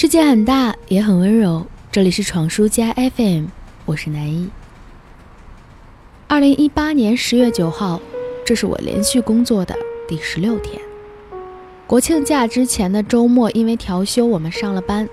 [0.00, 1.66] 世界很大，也很温柔。
[1.90, 3.46] 这里是闯书家 FM，
[3.84, 4.48] 我是南一。
[6.28, 8.00] 二零一八年十月九号，
[8.46, 9.74] 这是我连续工作的
[10.06, 10.80] 第十六天。
[11.84, 15.08] 国庆假之前的周末，因为调休，我们上了班，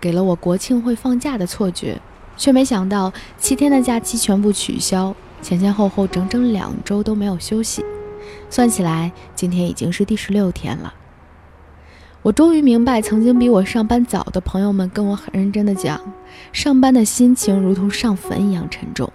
[0.00, 2.00] 给了我国庆会放假的错觉，
[2.38, 7.84] 却没想到七天的假期全部取消，前前后后整整两周都没有休息。
[8.48, 10.94] 算起来，今天已经是第十六天了。
[12.22, 15.98] 我终于明白，曾经比我上班早的朋友们跟我很认真的讲，
[16.52, 19.10] 上班的心情如同上坟一样沉重。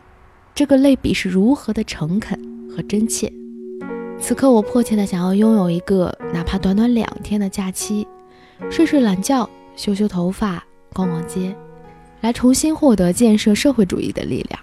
[0.55, 2.39] 这个类比是如何的诚恳
[2.75, 3.31] 和真切。
[4.19, 8.07] 此刻，我迫切的想要拥有一个哪怕短短两天的假期，
[8.71, 11.55] 睡睡懒觉，修修头发，逛逛街，
[12.21, 14.59] 来重新获得建设社会主义的力量。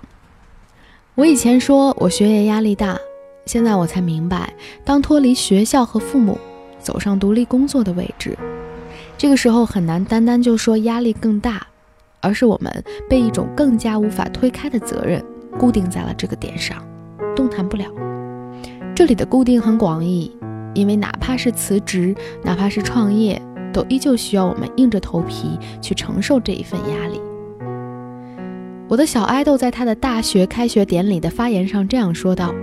[1.14, 2.98] 我以前说我学业压力大，
[3.46, 4.52] 现在我才明白，
[4.84, 6.36] 当脱离学校和父母。
[6.82, 8.36] 走上独立工作的位置，
[9.16, 11.66] 这个时候很难单单就说压力更大，
[12.20, 15.24] 而是我们被一种更加无法推开的责任
[15.58, 16.84] 固定在了这个点上，
[17.34, 17.86] 动弹不了。
[18.94, 20.36] 这里的固定很广义，
[20.74, 23.40] 因为哪怕是辞职，哪怕是创业，
[23.72, 27.20] 都依旧需要我们硬着头皮去承受这一份压力。
[28.88, 32.54] 我的小爱豆在他的大学开学典礼的发言上这样说道：“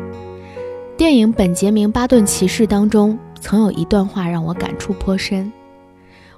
[0.96, 5.52] 电影《本杰明·巴顿骑士》当中。”曾有一段话让我感触颇深。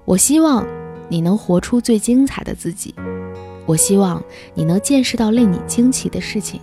[0.05, 0.65] 我希望
[1.09, 2.93] 你能活出最精彩的自己。
[3.65, 4.21] 我希望
[4.53, 6.59] 你能见识到令你惊奇的事情。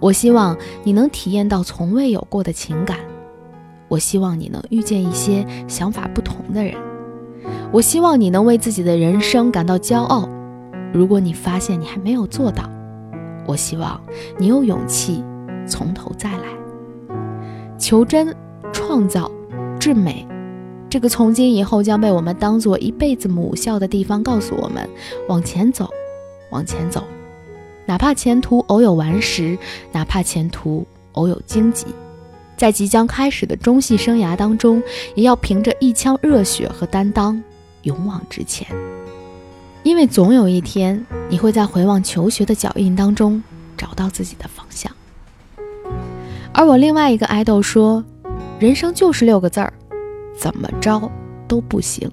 [0.00, 2.98] 我希望你能体验到从未有过的情感。
[3.88, 6.74] 我希望你能遇见一些想法不同的人。
[7.72, 10.28] 我希望你能为自己的人生感到骄傲。
[10.92, 12.70] 如果你发现你还没有做到，
[13.46, 14.00] 我希望
[14.38, 15.22] 你有勇气
[15.66, 16.44] 从头再来。
[17.76, 18.34] 求真，
[18.72, 19.30] 创造。
[19.84, 20.26] 至美，
[20.88, 24.88] 这个从今以后将被我们当做一辈子母校的地方，告诉我们
[25.28, 25.90] 往前走，
[26.50, 27.04] 往前走，
[27.84, 29.58] 哪怕前途偶有顽石，
[29.92, 31.84] 哪怕前途偶有荆棘，
[32.56, 34.82] 在即将开始的中戏生涯当中，
[35.14, 37.38] 也要凭着一腔热血和担当，
[37.82, 38.66] 勇往直前。
[39.82, 43.42] 因为总有一天，你会在回望求学的脚印当中，
[43.76, 44.90] 找到自己的方向。
[46.54, 48.02] 而我另外一个爱豆说。
[48.60, 49.72] 人生就是六个字儿，
[50.36, 51.10] 怎么着
[51.46, 52.10] 都不行。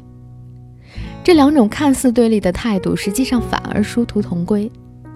[1.23, 4.71] 这两种看似对立的态度，实际上反而殊途同归。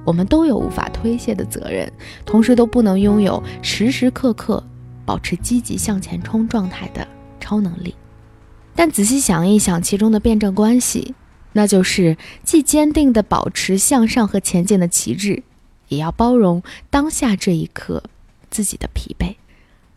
[0.05, 1.91] 我们都有无法推卸的责任，
[2.25, 4.63] 同时都不能拥有时时刻刻
[5.03, 7.07] 保持积极向前冲状态的
[7.39, 7.95] 超能力。
[8.75, 11.15] 但仔细想一想其中的辩证关系，
[11.53, 15.41] 那就是既坚定地保持向上和前进的旗帜，
[15.87, 16.61] 也要包容
[16.91, 18.03] 当下这一刻
[18.51, 19.35] 自己的疲惫。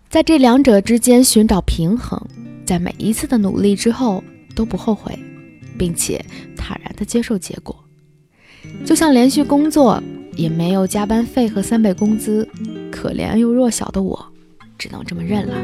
[0.09, 2.19] 在这两者之间寻找平衡，
[2.69, 4.23] 在每一次的努力之后
[4.55, 5.19] 都不后悔，
[5.79, 6.23] 并且
[6.55, 7.75] 坦然地接受结果。
[8.85, 10.03] 就像连续工作
[10.35, 12.47] 也没有加班费和三倍工资，
[12.93, 14.23] 可怜又弱小的我，
[14.77, 15.57] 只能这么认了。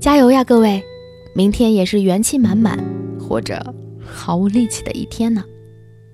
[0.00, 0.80] 加油呀，各位！
[1.34, 2.78] 明天也是元气满满
[3.18, 3.74] 或者
[4.06, 5.42] 毫无力气的一天呢。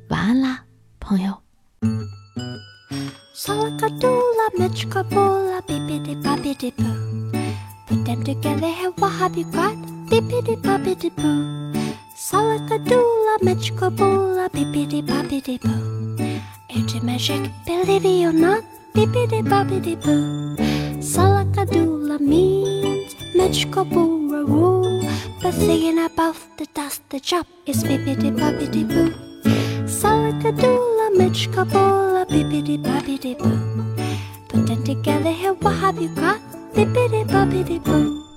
[0.09, 0.61] 晚安啦，
[1.01, 1.35] 朋友。
[3.37, 7.31] Salakadoola, Mitchkaboola, bippity boppity boo.
[7.89, 9.77] Put them together, hey, what have you got?
[10.12, 11.73] Bippity boppity boo.
[12.15, 16.39] Salakadoola, Mitchkaboola, bippity boppity boo.
[16.69, 18.62] It's a magic, believe it or not,
[18.93, 20.55] bippity boppity boo.
[21.00, 25.00] Salakadoola means Mitchkaboola rule.
[25.41, 29.15] But thinking about the dust, the job is bippity boppity boo.
[29.87, 33.59] Salakadoola, Mitchkaboola bippity boppity boo.
[34.49, 36.39] Put them together here, what have you got?
[36.75, 38.31] Bippity boppity boo.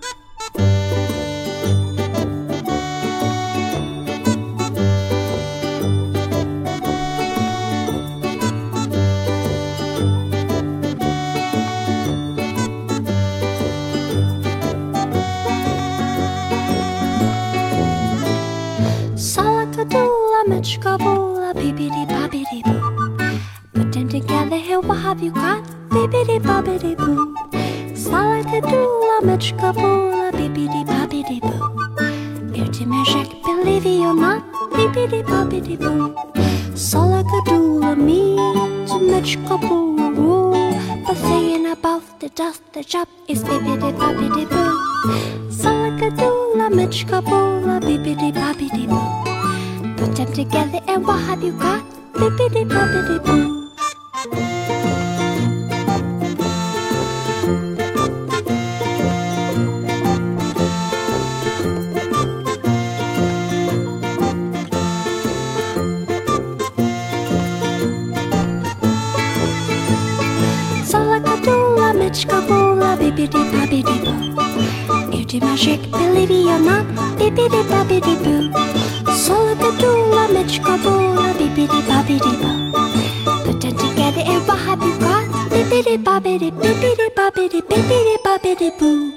[20.46, 23.18] Salakadoola, mitchkaboola, bippity boppity boo
[23.74, 25.64] Put them together here, what have you got?
[25.90, 27.34] Bibbidi bobbidi boo.
[27.96, 32.52] Salakadoola, mitchkaboola, bibbidi bobbidi boo.
[32.54, 36.14] Beauty magic, believe it or not, bibbidi bobbidi boo.
[36.76, 40.52] Salakadoola means mitchkaboola rule.
[41.08, 45.50] But thinking about the dust, the job is bibbidi bobbidi boo.
[45.50, 49.35] Salakadoola, mitchkaboola, bibbidi bobbidi boo.
[49.98, 51.84] Put them together and what have you got?
[52.14, 53.70] Bippity boppity boo.
[70.84, 74.16] Salakadula, Mitchkabula, bippity boppity boo.
[75.18, 76.86] Irtimagic, believe it or not,
[77.18, 78.75] bippity boppity boo
[80.58, 80.66] bish.
[83.46, 85.26] Put them together and what have you got?
[85.50, 89.16] Bibbidi bobbidi bibbidi bobbidi bibbidi boo.